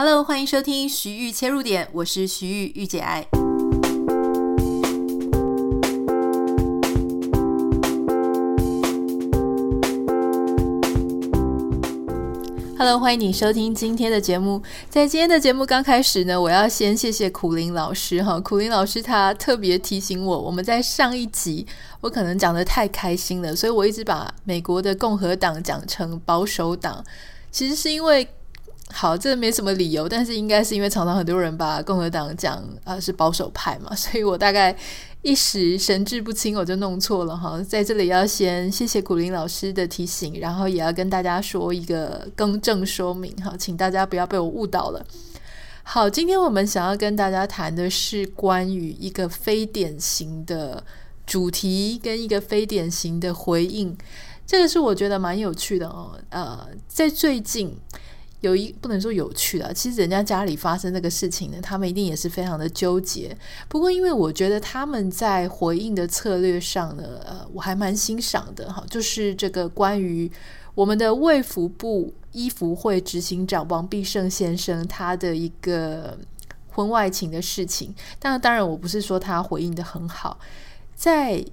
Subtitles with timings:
[0.00, 3.26] Hello，欢迎收听徐玉切入点，我是徐玉玉姐爱。
[12.78, 14.62] Hello，欢迎你收听今天的节目。
[14.88, 18.38] 在今天的节目刚开始呢，我要先谢谢苦苓老师哈。
[18.38, 21.66] 苦苓老师他特别提醒我，我们在上一集
[22.00, 27.04] 我可能讲的太开心了，所以我一直把美国的共和党讲成保守党，
[27.50, 28.28] 其实是因为。
[28.90, 34.74] 好，这没什么理由，但是应该是因为常常很多人把共和党讲啊、是保守派嘛， 所以我大概
[35.20, 37.62] 一时神志不清，我就弄错了哈。
[37.62, 45.04] 在这里要先谢谢古林老师的提醒，然后也要跟大家说一个更正说明哈，请大家不要被我误导了。
[45.82, 50.82] 好，今天我们想要跟大家谈的是关于一个非典型的
[51.26, 53.96] 主题跟一个非典型的回应，
[54.46, 56.18] 这个是我觉得蛮有趣的哦。
[56.30, 57.76] 呃，在最近。
[58.40, 63.36] 有一不能说有趣的，其实人家家里发生这个事情呢，他们一定也是非常的纠结。
[63.68, 68.84] 不过，因为我觉得他们在回应的策略上呢，呃，我还蛮欣赏的哈。
[68.88, 70.30] 就是这个关于
[70.74, 76.16] 我们的卫福部医福会执行长王必胜先生他的一个
[76.70, 80.38] 婚外情的事情，但当然我不是说他回应得很好，
[80.94, 81.44] 在。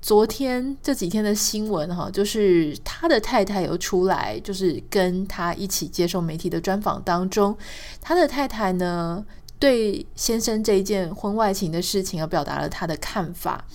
[0.00, 7.56] 昨天这几天的新闻哈，就是他的太太有出来，就是跟他一起接受媒体的专访当中，
[8.00, 9.24] 他的太太呢，
[9.58, 13.66] 对先生这一件婚外情的事情，而表达了他的看法。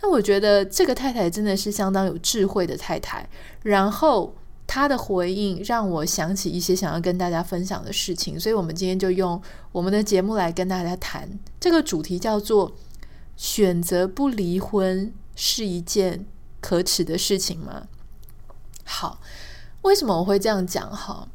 [0.00, 3.28] 那我觉得这个太太真的是相当有智慧的太太。
[3.62, 4.34] 然后
[4.66, 9.40] 他的回应让我想起一些想要跟大家分享的事情，所以我们今天就用
[9.72, 11.28] 我们的节目来跟大家谈
[11.58, 12.72] 这个主题，叫做
[13.36, 15.12] 选择不离婚。
[15.36, 16.26] 是一件
[16.60, 17.86] 可耻的事情吗？
[18.84, 19.20] 好，
[19.82, 20.90] 为什么我会这样讲？
[20.90, 21.28] 哈，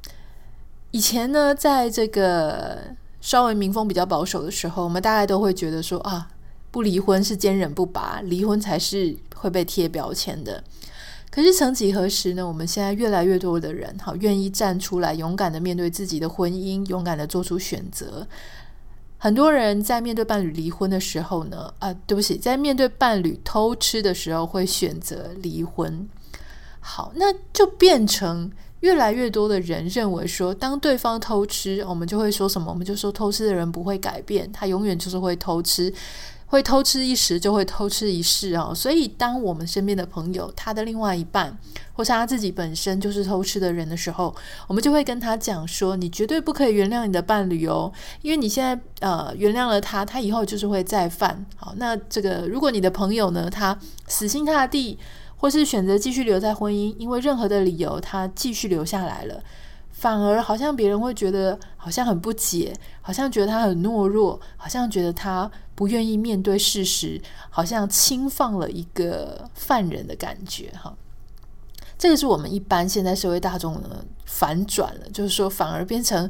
[0.92, 6.30] 以前呢，在这个稍微民风比较保守的时候，我们大概都会觉得说啊，
[6.72, 10.64] 不离婚是坚忍不拔，离婚才是会被贴标签的。
[11.30, 12.46] 可是曾几何时呢？
[12.46, 18.28] 我们现在越来越多的人，哈，愿意站出来，勇敢的面对自己的婚姻，勇敢的做出选择。
[19.24, 26.10] 很多人在面对伴侣离婚的时候呢，啊，对不起，在面对伴侣偷吃的时候会选择离婚。
[26.80, 32.72] 好，那就变成越来越多的人认为说，当对方偷吃，我们就会说什么？
[32.72, 35.94] 我们就说偷吃的人不会改变，他永远就是会偷吃。
[36.52, 38.74] 会偷吃一时，就会偷吃一世啊！
[38.76, 41.58] 所以，当我们身边的朋友，他的另外一半，
[41.94, 44.36] 或是他自己本身就是偷吃的人的时候，
[44.68, 47.90] 我们就会跟他讲说：“你绝对不可以原谅你的伴侣哦，
[48.22, 55.00] 因为你现在呃原谅了他，他以后就是会再犯。”好，那这个如果你的朋友呢，他死心塌地，
[55.38, 59.42] 或是选择继续留在婚姻，因为任何的理由，他继续留下来了。
[60.02, 70.98] 反而好像别人会觉得好像很不解，好像觉得他很懦弱，好像觉得他不愿意面对事实，好像轻放了一个犯人的感觉哈。
[72.00, 76.28] 这个是我们一般现在社会大众呢反转了，就是说反而变成，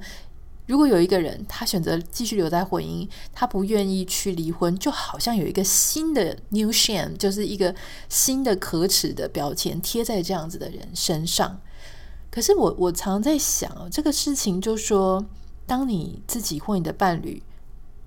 [0.66, 7.74] 如果有一个人他选择继续留在婚姻，他不愿意去离婚，就好像有一个新的 new shame，就是一个
[8.10, 11.62] 新的可耻的标签贴在这样子的人身上。
[12.32, 15.24] 可是我我常在想这个事情就说，
[15.68, 17.44] 当你自己或你的伴侣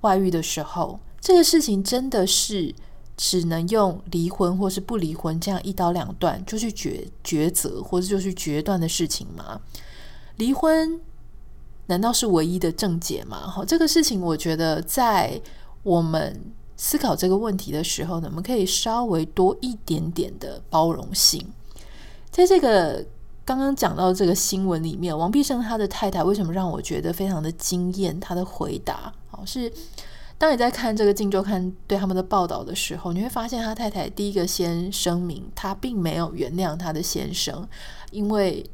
[0.00, 2.74] 外遇的时候，这个事情真的是
[3.18, 9.60] 只能用离婚或是不离婚这样一刀两断就去抉抉择，或者就去决断的事情吗？
[10.36, 10.98] 离婚
[11.86, 13.46] 难道是唯一的症结吗？
[13.46, 15.38] 好，这个事情我觉得在
[15.82, 16.40] 我们
[16.78, 21.46] 思考这个问题的时候呢，我们可以稍微多一点点的包容性，
[22.30, 23.04] 在这个。
[23.44, 28.18] 刚刚讲到这个新闻里面，王必胜他的太太为什么让我觉得非常的惊艳？
[28.18, 29.70] 他的回答，好，是
[30.38, 37.68] 当你在看这个《镜周刊》对他们的报道的时候，你会发现他太太第一个先声明，他并没有原谅他的先生，
[38.10, 38.64] 因为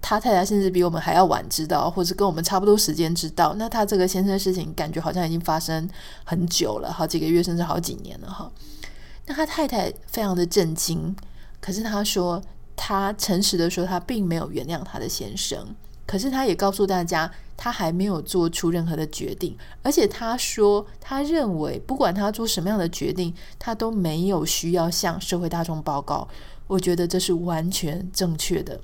[0.00, 3.54] 他太太甚至比我们还要晚知道，或者跟我们差不多时间知道。
[3.58, 5.88] 那他这个先生的事情，感觉好像已经发生
[6.22, 8.48] 很久了，好几个月甚至好几年了哈。
[9.26, 11.16] 那他太太非常的震惊，
[11.60, 12.40] 可是他说。
[12.84, 15.64] 他诚实的说，他并没有原谅他的先生，
[16.04, 26.26] 可是他也告诉大家，他还没有做出任何的决定，而且他说，他认为不管他做什么样的决定，他都没有需要向社会大众报告。
[26.66, 28.80] 我觉得这是完全正确的。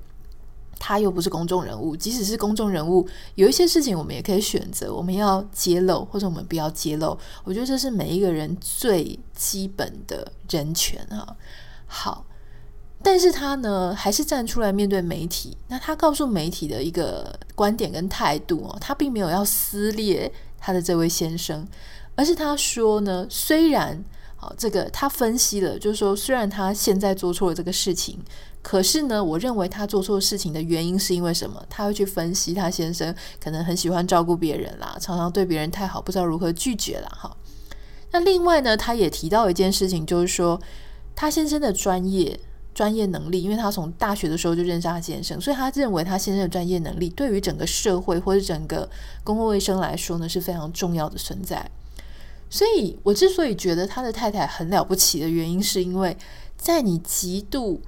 [0.79, 3.05] 他又不是公众人物，即使是公众人物，
[3.35, 7.19] 有一些事情我们也可以选择，我们要揭露或者我们不要揭露。
[7.43, 11.37] 我觉得这是每一个人最基本的人权啊。
[11.89, 12.25] 好。
[13.11, 15.57] 但是他呢，还是站出来面对媒体。
[15.69, 21.67] 那他告诉媒体的一个观点跟态度哦，他并没有要撕裂他的这位先生，
[22.17, 24.05] 而是他说呢，虽然
[24.37, 28.19] 好这个他分析了，就是说虽然他现在做错了这个事情，
[28.61, 31.65] 可是呢，我认为他做错事情的原因是因为什么？
[31.71, 33.13] 他会去分析他先生
[33.43, 37.09] 可能很喜欢照顾别人啦，常常对别人太好，不知道如何拒绝啦。
[37.11, 37.35] 哈。
[38.13, 40.61] 那另外呢，他也提到一件事情，就是说
[41.17, 42.39] 他先生的专业。
[42.75, 48.89] 专业能力，因为他从大学的时候就认识他先生，所以他认为他先生的专业能力对于整个社会或者整个
[49.25, 51.69] 公共卫生来说呢，是非常重要的存在。
[52.49, 56.17] 所以我之所以觉得他的太太很了不起的原因，是因为
[56.57, 57.81] 在你极度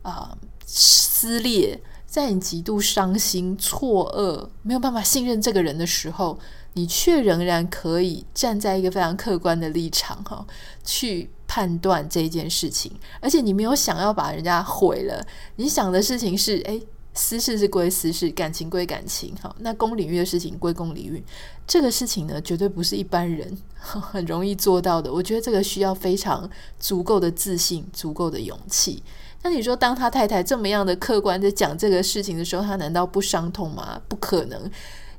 [0.00, 6.38] 啊、撕裂，在你极度伤心、错愕、没有办法信任这个人的时候，
[6.72, 10.46] 你却仍然可以站在一个非常客观的立场哈
[10.82, 11.28] 去。
[11.52, 12.90] 判断这件事情，
[13.20, 15.22] 而且你没有想要把人家毁了，
[15.56, 16.82] 你想的事情是：诶，
[17.12, 21.22] 私事是归私事，感情归感情，好，那公领域的事情归公领域。
[21.66, 25.12] 这个事情呢，绝对不是一般人 很容易做到的。
[25.12, 29.02] 我觉得这个需要非常足够的自信，足够的勇气。
[29.42, 34.00] 那你说，当他太太这么样的客观的讲这个事情的时候，他难道不伤痛吗？
[34.08, 34.70] 不可能，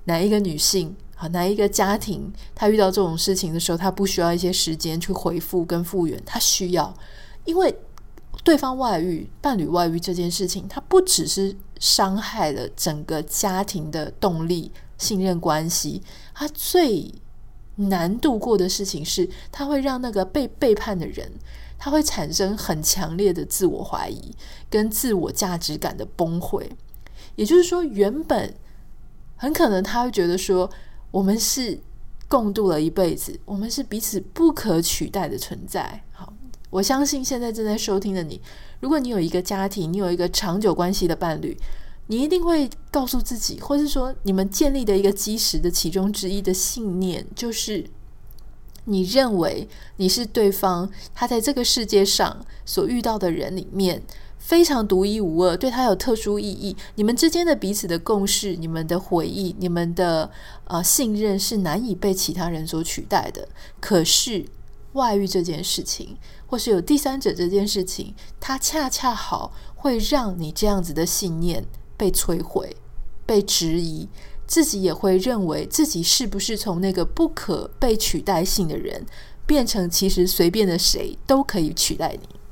[0.05, 0.95] 哪一个女性？
[1.15, 6.93] 好哪一个家庭，他遇到这种事情的时候，他不需要一些时间去回复跟复原，他需要，
[7.45, 7.73] 因为
[8.43, 16.01] 对方外遇、伴侣外遇这件事情，他不只是伤害了整个家庭的动力、信任关系，
[16.33, 17.13] 他最
[17.75, 21.31] 难度过的事情是，他会让那个被背叛的人，
[21.77, 24.35] 他会产生很强烈的自我怀疑
[24.69, 26.67] 跟自我价值感的崩溃。
[27.35, 28.53] 也就是说，原本
[29.37, 30.69] 很可能他会觉得说。
[31.13, 31.79] 我们是
[32.27, 36.03] 共度了一辈子，我们是彼此不可取代的存在。
[36.11, 36.33] 好，
[36.71, 38.41] 我相信现在正在收听的你，
[38.79, 41.55] 如果你有一个家庭，你有一个长久关系的伴侣，
[42.07, 47.85] 你一定会告诉自己，或是说你们建立的一个基石的其中之一的信念，就是
[48.85, 54.01] 你认为你是对方他在这个世界上所遇到的人里面。
[54.43, 56.75] 非常独一无二，对他有特殊意义。
[56.95, 60.29] 你们之间的彼此的共识、你们的回忆、你们的
[60.65, 63.47] 呃信任是难以被其他人所取代的。
[63.79, 64.45] 可是
[64.91, 71.63] 外遇这件事情，或是有第三者这件事情，它恰恰好会让你这样子的信念
[71.95, 72.75] 被摧毁、
[73.25, 74.09] 被质疑，
[74.45, 79.05] 自己也会认为自己是不是从那个不可被取代性的人，
[79.47, 82.42] 变成其实随便的谁都可以取代你。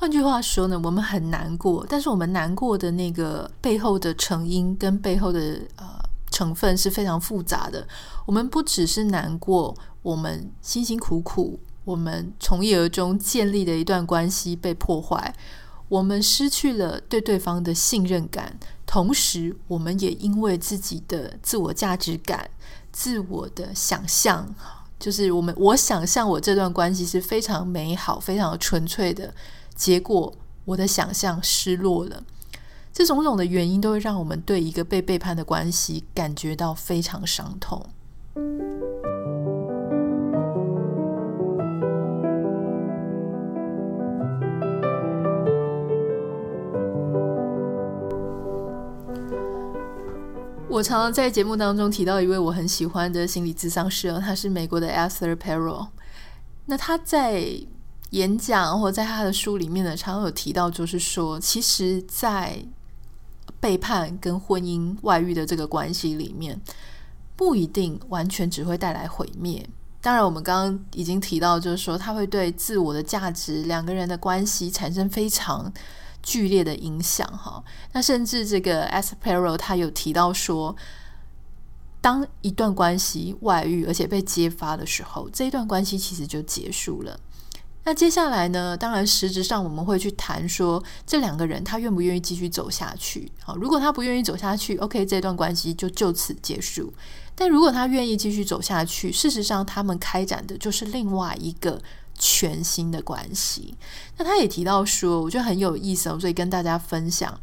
[0.00, 5.84] 换句话说呢，我们很难过，但是我们难过的那个背后的成因跟背后的呃
[6.30, 7.86] 成分是非常复杂的。
[8.24, 15.34] 我们不只是难过，我们辛辛苦苦，我们从一而终建立的一段关系被破坏，
[15.90, 22.48] 我们失去了对对方的信任感，同时我们也因为自己的自我价值感、
[22.90, 24.48] 自我的想象，
[24.98, 29.34] 就是我们我想象我这段关系是非常美好、非常纯粹的。
[29.80, 30.30] 结果，
[30.66, 32.22] 我的想象失落了。
[32.92, 37.86] 这种种的原因都会让我们对一个被背叛的关系感觉到非常伤痛。
[50.68, 55.88] 我常常在节目当中提到一位我很喜欢的心理咨商师，他是美国的 Esther Perel。
[56.66, 57.50] 那他在
[58.10, 62.64] 演讲或在他的书里面呢，常有提到，就是说，其实，在
[63.60, 66.60] 背叛跟婚姻外遇的这个关系里面，
[67.36, 69.64] 不一定完全只会带来毁灭。
[70.00, 75.72] 当然，我们刚刚已经提到，就是说，他会对自我的价值、两个人的关系产生非常
[76.22, 77.24] 剧烈的影响。
[77.36, 77.62] 哈，
[77.92, 80.74] 那甚至这个 Esther Perel 他有提到说，
[82.00, 87.20] 当一段关系外遇而且被揭发的时候，这一段关系其实就结束了。
[87.82, 88.76] 那接下来呢？
[88.76, 93.32] 当然，实质上我们会去谈说，这两个人他愿不愿意继续走下去。
[93.42, 96.92] 好，如果他不愿意走下去，OK，这段关系就就此结束。
[97.34, 101.80] 但如果他愿意继续走下去，事实上他们开展的就是另外一个
[102.14, 103.74] 全新的关系。
[104.18, 107.40] 那他也提到说，我觉得很有意思哦，所以跟大家分享。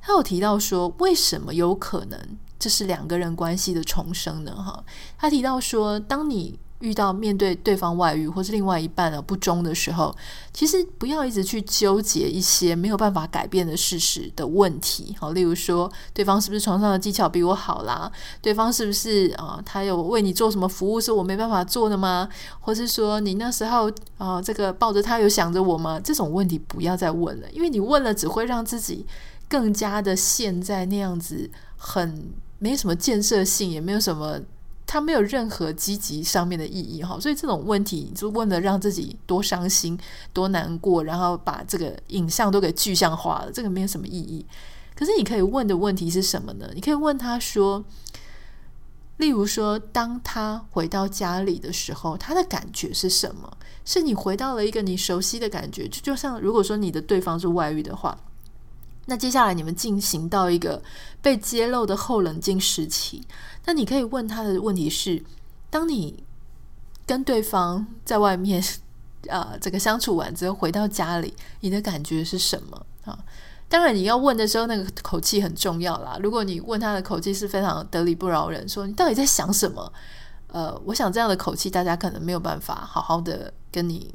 [0.00, 2.18] 他有提到说，为什么有可能
[2.58, 4.54] 这是两个人关系的重生呢？
[4.54, 4.82] 哈，
[5.18, 10.14] 他提到说，当你遇到面对对方外遇或是另外一半的不忠的时候，
[10.52, 15.16] 其实不要一直去纠结一些没有办法改变的事实的问题。
[15.18, 18.10] 好，例如说对方是不是床上的技巧比我好啦？
[18.42, 19.60] 对方是不是啊？
[19.64, 22.28] 他有为你做什么服务是我没办法做的吗？
[22.60, 25.98] 或是说你那时候啊，这个抱着他有想着我吗？
[26.02, 29.06] 这种问题不要再问了，因为你问了只会让自己
[29.48, 34.40] 更加的陷在那样子很没什么建设性，也没有什么，
[34.86, 37.18] 它没有任何积极上面的意义哈。
[37.18, 39.98] 所以这种问题就问了让自己多伤心、
[40.32, 44.46] 多难过，然后把这个影像都给具象化了，这个没有什么意义。
[44.94, 46.70] 可是你可以问的问题是什么呢？
[46.74, 47.84] 你可以问他说，
[49.18, 53.58] 例如说，当他回到家里的时候，他的感觉是什么？
[53.84, 58.18] 是你回到了一个你熟悉的感觉，就就像如果说你的对方是外遇的话。
[59.08, 60.82] 那接下来你们进行到一个
[61.22, 63.22] 被揭露的后冷静时期，
[63.66, 65.22] 那你可以问他的问题是：
[65.68, 66.24] 当你
[67.04, 68.62] 跟对方在外面
[69.28, 73.18] 啊、呃、这个相处完之后回到家里，你的感觉是什么啊？
[73.68, 76.18] 当然你要问的时候，那个口气很重要啦。
[76.22, 79.92] 如果你问他的口气是非常得理不饶人，说你到底在想什么？
[80.46, 84.14] 呃，我想这样的口气，大家可能没有办法好好的跟你。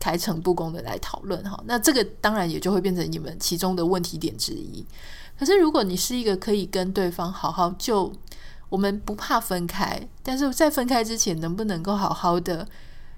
[0.00, 4.84] 开诚布公的来讨论哈，那这个当然也就会变成你们其中的问题点之一。
[5.38, 8.12] 可是如果你是一个可以跟对方好好就，
[8.74, 12.66] 我们不怕分开，但是在分开之前，能不能够好好的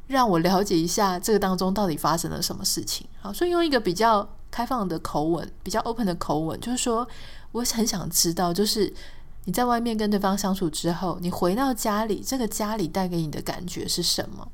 [0.07, 3.07] 让我了解一下这个当中到底发生了什么事情？
[3.23, 7.09] 好，所以用一个比较开放的口吻，比较 open 的口吻，就是说，
[7.53, 8.93] 我很想知道，就是
[9.47, 14.47] 你在外面跟对方相处之后，你回到家里，这个家里带给你的感觉是什么？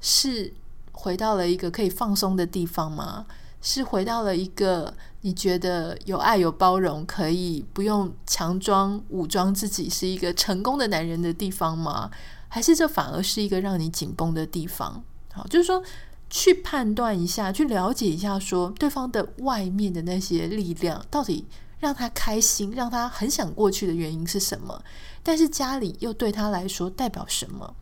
[0.00, 0.54] 是？
[0.92, 3.26] 回到了一个可以放松的地方吗？
[3.60, 4.94] 是回到了一个
[5.26, 12.08] 你觉得有爱有包容，可以不用强装武装自己是一个成功的男人的地方吗？
[12.46, 15.02] 还是这反而是一个让你紧绷的地方？
[15.32, 15.82] 好，就是说
[16.30, 21.44] 去判断一下，去了解一下，说对方的外面的那些力量到底
[21.80, 24.80] 让他开心，让他很想过去的原因是什么？
[25.24, 27.74] 但是家里又对他来说代表什么？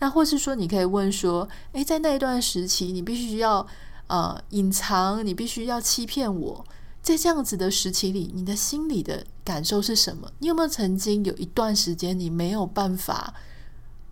[0.00, 3.64] 那或是说，你可以问说：“诶，在那一段时期，你必须要
[4.06, 6.64] 呃隐藏，你必须要欺骗我，
[7.02, 10.30] 在这样子的时期里，你的心里的感受是什么？
[10.38, 13.34] 你有没有曾经有一段时间，你没有办法，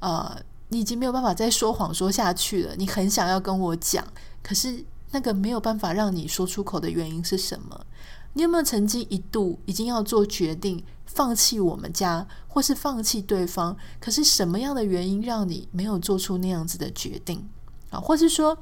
[0.01, 0.37] 呃，
[0.69, 2.75] 你已经没有办法再说谎说下去了？
[2.77, 4.07] 你很想要跟我讲，
[4.43, 7.87] 可是那个没有办法让你说出口的原因是什么？
[8.35, 17.47] 你有没有曾经一度已经要做决定？”放弃我们家，或是放弃对方，可是什么样的原因让你没有做出那样子的决定
[17.91, 18.01] 啊？
[18.01, 18.57] 或是说，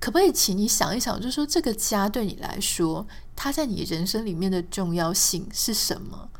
[0.00, 6.30] 可不可以请你想一想，就是说这个家对你来说，它在你人生里面的重要性是什么？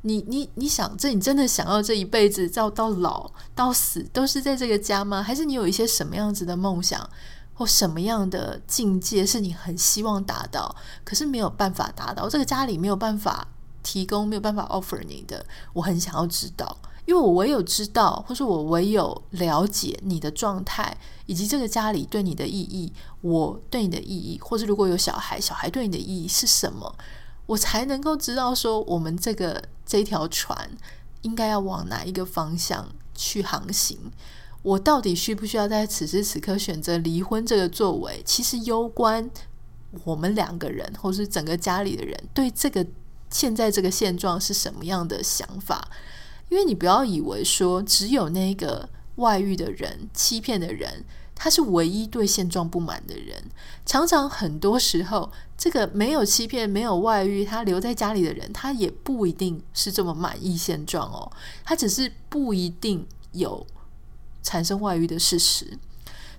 [0.00, 5.22] 你你你想这，你真的想要这一辈子到到老到死都是在这个家吗？
[5.22, 7.08] 还是你有一些什么样子的梦想，
[7.54, 10.74] 或什么样的境界是你很希望达到，
[11.04, 12.28] 可是没有办法达到？
[12.28, 13.46] 这个家里没有办法。
[13.82, 16.76] 提供没有办法 offer 你的，我很想要知道，
[17.06, 26.94] 因为我唯有知道，或是我唯有了解你的状态，以及这个家里对你的意义，我对你的意义，或者如果有小孩，小孩对你的意义是什么，
[27.46, 30.70] 我才能够知道说，我们这个这条船
[31.22, 33.98] 应该要往哪一个方向去航行。
[34.62, 38.20] 我到底需不需要在此时此刻选择离婚这个作为？
[38.24, 39.30] 其实攸关
[40.04, 42.84] 我们两个人，或是整个家里的人对这个。
[43.28, 45.88] 现在这个现状是什么样的想法？
[46.48, 53.44] 因为你不要以为说只有那个外遇的人、欺骗的人，他是唯一对现状不满的人。
[53.84, 61.30] 常常很多时候，这个没有欺骗、没有外遇，他留在家里的人，他也不一定是这么满意现状哦。
[61.64, 63.66] 他只是不一定有
[64.42, 65.78] 产生外遇的事实。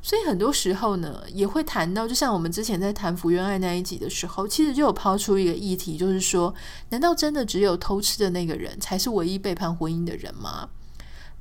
[0.02, 6.54] 所以很多时候呢，也会谈到，就像我们之前在谈福原爱那一集的时候，其实就有抛出一个议题，就是说，
[6.90, 10.70] 难道真的只有偷吃的那个人才是唯一背叛婚姻的人吗？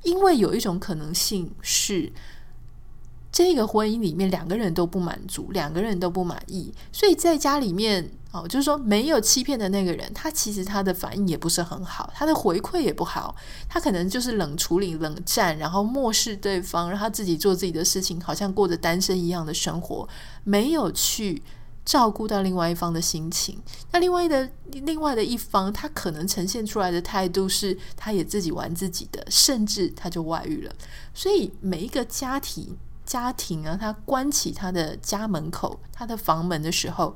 [0.03, 2.11] 因为有一种可能性是，
[3.31, 8.11] 这个婚姻里面两个人都不满足，两个人都不满意，所以在家里面。
[8.45, 13.33] 就是说没有欺骗的那个人，他其实他的反应也不是很好，他的回馈也不好，
[13.69, 20.07] 他可能就是冷处理、冷战，然后漠视对方，让他自己做自己的事情，好像过着单身一样的生活，
[20.43, 21.41] 没有去
[21.85, 23.57] 照顾到另外一方的心情。
[23.93, 30.73] 那另外的另外的一方，他可能呈现出来的态度是，他也自己玩自己的，甚至他就外遇了。
[31.13, 37.15] 所以每一个家庭家庭啊，他关起他的家门口、他的房门的时候。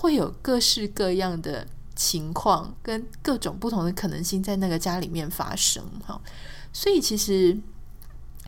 [0.00, 6.20] 会有各式各样的情况，跟各种不同的可能性在那个家里面发生，哈。
[6.72, 7.58] 所以其实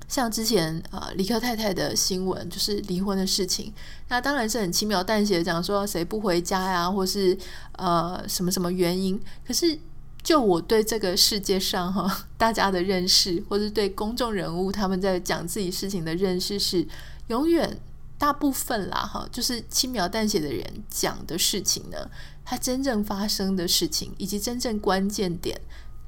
[0.07, 3.73] 像之前呃李克太太的新闻，就是离婚的事情，
[4.07, 7.37] 那当然是很轻描淡写的讲说谁不回家呀，或是
[7.73, 9.21] 呃什么什么原因。
[9.45, 9.77] 可是
[10.23, 16.87] 就我对这个世界上哈大家的认识，或是对公众人物他们在讲自己事情的认识是
[17.27, 17.81] 永远。
[18.21, 21.97] 大部分啦哈，就是轻描淡写的人讲的事情呢，
[22.45, 25.59] 他真正发生的事情以及真正关键点，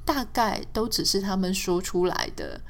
[0.05, 2.61] 大概都只是他们说出来的。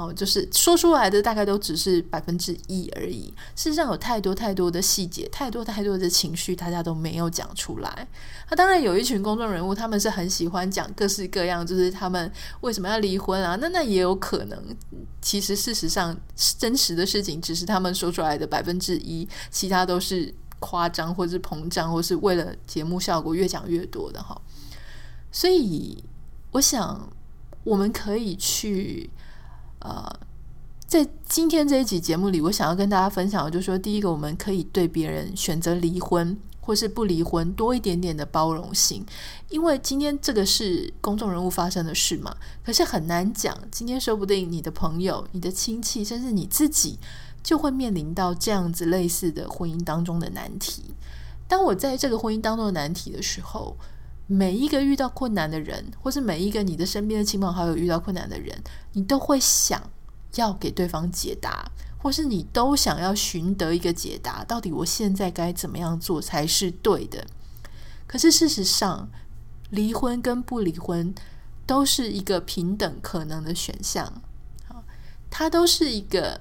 [0.00, 3.26] 哦，就是说出来的大概都只是百分之一而已。
[3.54, 8.08] 事实上，有太多太多的细节，太多太多的情绪，大家都没有讲出来。
[8.48, 13.58] 那当然有一群公众人物，他们是很喜欢讲各式各样，就是他们为什么要离婚啊？
[13.60, 14.58] 那那也有可能，
[15.20, 24.40] 其实事实上真实的事情只是他们说出来的百分之一，其他都是夸张或是膨胀，或是为了节目效果越讲越多的哈。
[25.30, 26.02] 所以，
[26.52, 27.12] 我想
[27.64, 29.10] 我们可以去。
[29.80, 30.10] 呃，
[30.86, 39.04] 在今天这一集节目里，我想要跟大家分享的就是说，第一个，我们可以对别人选择离婚或是不离婚多一点点的包容性，
[39.48, 46.98] 因为今天这个是公众人物发生的事嘛，可是很难讲，今天说不定你的朋友、你的亲戚，甚至你自己，
[47.42, 50.94] 就会面临到这样子类似的婚姻当中的难题。
[51.48, 53.76] 当我在这个婚姻当中的难题的时候，
[54.32, 59.90] 每一个遇到困难的人，或是每一个你的身边的亲朋好友遇到困难的人，你都会想
[60.36, 61.68] 要给对方解答，
[61.98, 67.26] 或是你都想要寻得一个解答，到底我现在该怎么样做才是对的？
[68.06, 69.08] 可是事实上，
[69.70, 71.12] 离婚跟不离婚
[71.66, 74.22] 都是一个平等可能的选项，
[75.28, 76.40] 它都是一个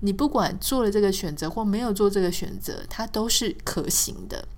[0.00, 4.48] 你不管做了这个选择或没有做这个选择，它都是可行的。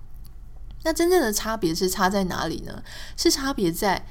[0.89, 2.81] 那真正的差别是差在哪里呢？
[3.15, 4.07] 是差别在，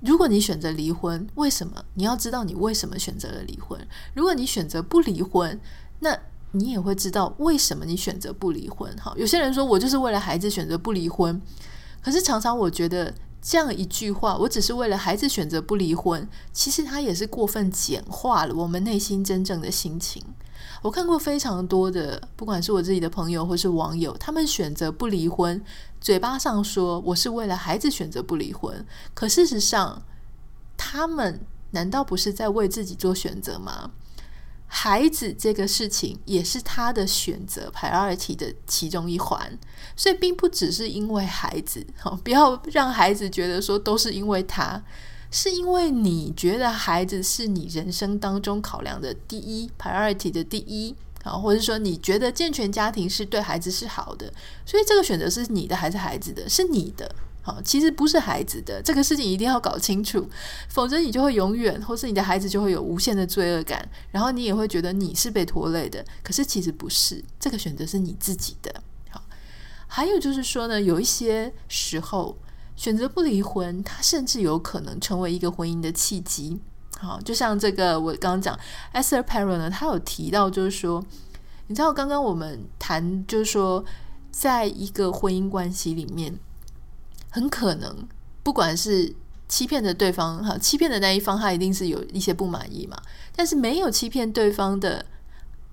[0.00, 1.84] 如果你选择离婚，为什么？
[1.92, 3.78] 你要知道你为什么选择了离婚。
[4.14, 5.60] 如果你选择不离婚，
[5.98, 6.18] 那
[6.52, 8.90] 你也会知道为什么你选择不离婚。
[8.96, 11.38] 好，有些人说我就是为了孩子选择不离婚，
[12.02, 13.12] 可是常常我觉得
[13.42, 20.24] 这样一句话，我只是为了孩子选择不离婚，其实他也是过分简化了我们内心真正的心情。
[20.82, 25.62] 我看过非常多的，不管是我自己的朋友或是网友，他们选择不离婚，
[26.00, 30.02] 嘴巴上说我是为了孩子选择不离婚，可事实上，
[30.76, 31.40] 他们
[31.72, 33.90] 难道不是在为自己做选择吗？
[34.66, 39.58] 孩子这个事情也是他的选择 priority 的其中一环，
[39.96, 44.82] 所以并不只是因为孩子，好， 不要让孩子觉得说都是因为他。
[45.30, 54.32] 是因为你觉得孩子是你人生当中考量的第一 priority 的第一啊，或者说你觉得健全家庭是对孩子是好的，
[54.66, 56.48] 所以这个选择是你的还是孩子的？
[56.48, 58.82] 是你的，好，其实不是孩子的。
[58.82, 60.28] 这个事情一定要搞清楚，
[60.68, 66.04] 否则你就会永远，或是你的孩子就会有无限的罪恶感，然后你也会觉得你是被拖累的。
[66.24, 68.82] 可是其实不是，这个选择是你自己的。
[69.10, 69.22] 好，
[69.86, 72.36] 还有就是说呢，有一些时候。
[72.80, 76.58] 选择不离婚，它甚至有可能成为一个婚姻的契机。
[76.98, 78.58] 好，就像这个我刚刚讲
[78.94, 81.04] ，Esther Perel 呢，他有提到，就是说，
[81.66, 83.84] 你知道，刚刚我们谈，就是说，
[84.30, 86.38] 在一个婚姻关系里面，
[87.28, 88.08] 很可能
[88.42, 89.14] 不管是
[89.46, 92.96] 欺骗的对方，哈，欺骗的那一方，他一定是有一些不满意嘛。
[93.36, 95.04] 但是没有欺骗对方的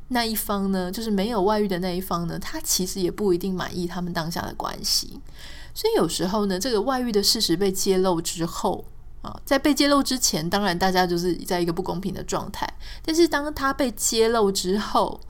[0.10, 5.22] 那一方呢，就是没有外遇的那一方呢，他其实也不一定满意他们当下的关系。
[5.78, 8.84] 所以有时候呢，这个外遇的事实被揭露之后
[9.22, 12.68] 啊，在被揭露之前，当然大家就是在一个不公平的状态。
[13.06, 15.22] 但是当他被揭露之后，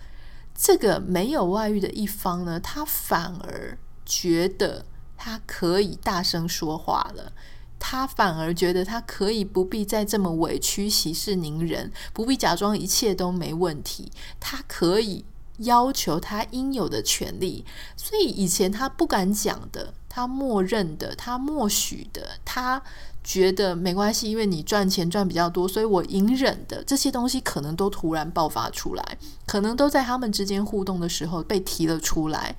[0.55, 4.85] 这个没有外遇的一方呢，他反而觉得
[5.17, 7.33] 他可以大声说话了，
[7.77, 15.25] 他反而觉得他可以不必再这么委屈息事宁人，不必假装一切都没问题，他可以
[15.57, 17.65] 要求他应有的权利。
[17.97, 19.93] 所以以前他不敢讲的。
[20.17, 22.81] 他默认的，他默许的，他
[23.23, 32.55] 觉得没关系，因为你赚钱赚比较多，所以我隐忍的这些东西可能都突然爆发出来，可能都在他们之间互动的时候被提了出来。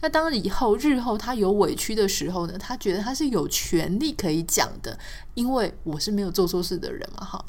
[0.00, 4.96] 那当以后日后他有委屈的时候呢，他觉得他是有权利可以讲的，
[5.34, 7.44] 因为我是没有做错事的人嘛，哈。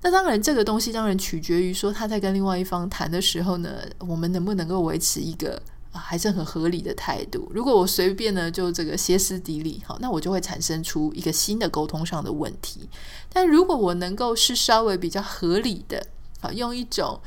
[0.00, 5.60] 那当然，这个东西当然取决于说他在跟另外一方谈的时候呢，我们能不能够维持一个。
[5.98, 7.48] 还是很合理的态度。
[7.54, 12.88] 如果我随便呢，就这个歇斯底里，好，那我就会产生出一个新的沟通上的问题。
[13.32, 16.06] 但如果我能够是稍微比较合理的，
[16.40, 17.20] 好，用一种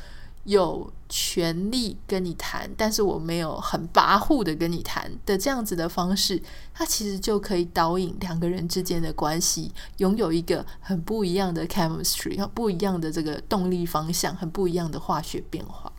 [0.44, 6.42] 有权利跟你谈，但是我没有很跋扈的跟你谈的这样子的方式，
[6.74, 15.92] 它其实就可以导引两个人之间的关系拥有一个很不一样的 chemistry，不一样的这个动力方向，很不一样的化学变化。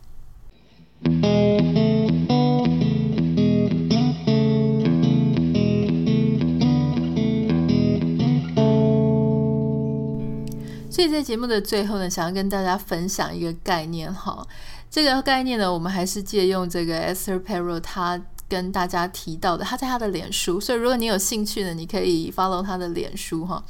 [11.11, 14.47] 在节目的最后呢，想要跟大家分享一个概念哈。
[14.91, 20.61] 这个概念呢，我们还是借用这个 Esther Perel 他跟大家提到的，他在他的脸书。
[20.61, 23.63] 所以如果你有兴趣呢，你可以 follow 他的脸书哈。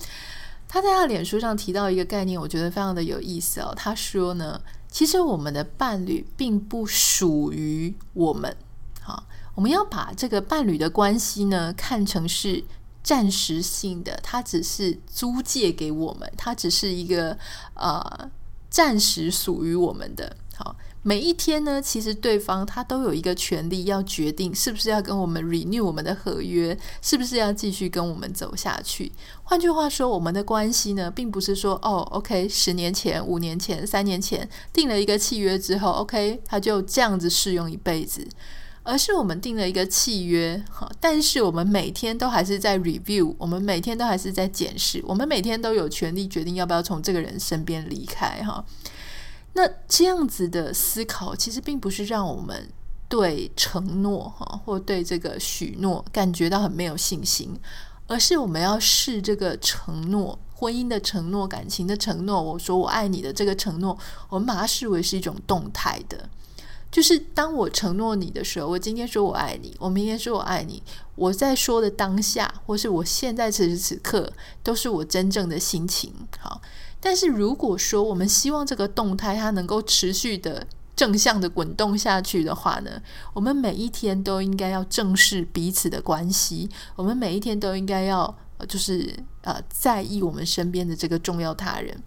[0.68, 3.72] 他在他的脸书上提到一个概念，我觉得非常的有意思哦。
[3.74, 8.54] 他说呢，其实我们的伴侣并不属于我们，
[9.00, 9.24] 好，
[9.54, 12.62] 我们要把这个伴侣的关系呢看成是
[13.08, 17.38] 暂时性的，它只是租借给我们，它只是一个
[17.72, 18.30] 呃
[18.68, 20.76] 暂时属于我们的，好。
[21.02, 29.10] 每一天呢，其实对方他都有一个权利要决定是不是要跟我们 renew 我们的合约，是不是要继续跟我们走下去。
[29.44, 38.28] 换句话说，我们的关系呢，并不是说哦，OK，十年前、五年前、三年前订了一个契约之后，OK，他就这样子适用一辈子，
[38.82, 48.64] 而是我们订了一个契约，哈，但是我们每天都还是在 review，我们每天都还是在检视，我们每天都有权利决定要不要从这个人身边离开，哈。
[49.54, 52.68] 那这样子的思考，其实并不是让我们
[53.08, 57.58] 对承诺哈，或对这个许诺感觉到很没有信心，
[58.06, 66.28] 而是我们要视这个承诺、婚姻的承诺、感情的承诺，我说我爱你的这个承诺，我们把它视为是一种动态的。
[66.90, 70.82] 就是当我承诺你的时候，我今天说我爱你，我明天说我爱你，
[71.14, 76.12] 我在说的当下，或是我现在此时此刻，都是我真正的心情。
[76.38, 76.60] 好。
[77.00, 83.00] 但是如果说我们希望这个动态它能够持续的正向的滚动下去的话呢，
[83.32, 92.02] 我们每一天都应该要正视彼此的关系，我们每一天都应该要就是呃在意我们身边的这个重要他人。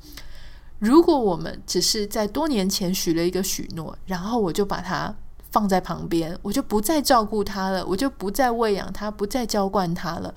[0.82, 5.16] 如果我们只是在多年前许了一个许诺，然后我就把它
[5.52, 10.34] 放在旁边，我就不再照顾他了，我就不再喂养他，不再浇灌他了，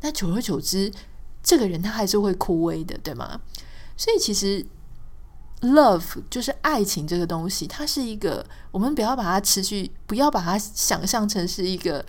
[0.00, 0.92] 那久而久之，
[1.44, 3.40] 这个人他还是会枯萎的，对吗？
[3.96, 4.66] 所以其实
[5.60, 12.04] ，love 就是爱情这个东西，它是一个，我们不要把它持续，不要把它想象成是一个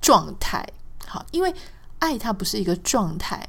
[0.00, 0.66] 状态，
[1.06, 1.54] 好，因为
[1.98, 3.46] 爱它不是一个状态，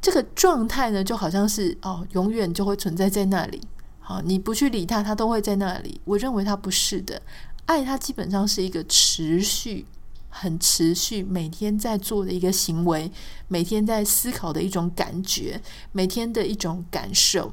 [0.00, 3.60] 这个状态呢，就好像是哦，永远就会存在在那里，
[4.00, 6.00] 好，你不去理它，它都会在那里。
[6.04, 7.20] 我认为它不是的，
[7.66, 9.86] 爱它基本上是一个持续。
[10.30, 13.10] 很持续，每天在做的一个行为，
[13.48, 17.50] 每天在思考的一种感觉，每天的一种感受，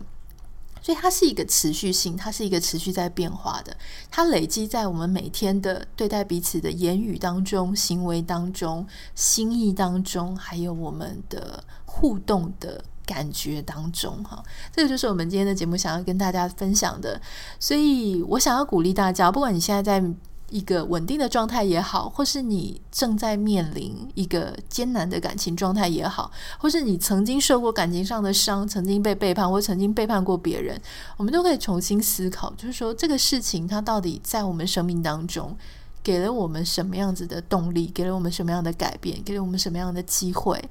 [0.81, 3.75] 所以它是一个持续性，它是一个持续在变化的，
[4.11, 11.63] 它累积在我们每天的对待彼此的言语当中、行为当中、心意当中，还有我们的
[11.95, 14.23] 互动的感觉当中。
[14.23, 17.19] 哈，这个就是我们今天的节目想要跟大家分享的，
[17.59, 20.05] 所以我想要鼓励大家，不管你现在在。
[20.51, 30.79] 一个稳定的状态也好，或是你正在面临一个艰难的感情状态也好，或是你曾经受过感情上的伤，曾经被背叛，或曾经背叛过别人，
[31.17, 35.57] 我们都可以重新思考，就是说这个事情它到底在我们生命当中
[36.03, 40.63] 给了我们什么样子的动力，给了我们什么样的改变，给了我们什么样的机会。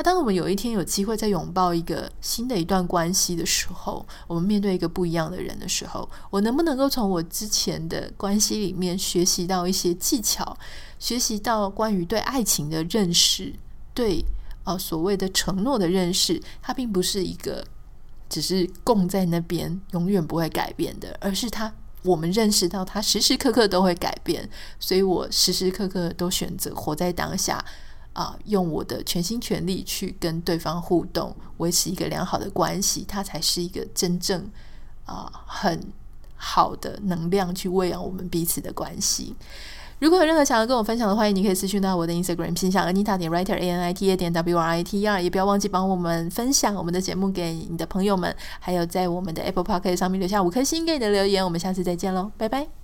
[0.00, 10.56] 那当我们有一天有机会再拥抱一个新的一段关系的时候，我们面对一个不一样的人的时候，我能不能够从我之前的关系里面学习到一些技巧，
[10.98, 13.52] 学习到关于对爱情的认识，
[13.92, 14.24] 对
[14.64, 17.62] 啊、所谓的承诺的认识，它并不是一个
[18.30, 21.70] 只是供在那边永远不会改变的，而是它
[22.04, 27.62] 我们认识到它时时刻刻都会改变，所以我时时刻刻都选择活在当下。
[28.20, 34.46] 啊，用我的全心全力去跟对方互动，维持一个良好的关系，它才是一个真正
[35.06, 35.82] 啊很
[36.36, 39.34] 好的能量去喂养我们彼此的关系。
[40.00, 45.00] 如果有任何想要跟我分享的，欢迎你可以私讯到我的 Instagram 信箱 Anita 点 Writer A N I T A 点 W R I T
[45.00, 51.42] E R，也不要忘记帮我们分享我们的节目给你的朋友们，还有在我们的 Apple Podcast 上面留下五颗星给你的留言。
[51.42, 52.79] 我们下次再见喽，拜拜。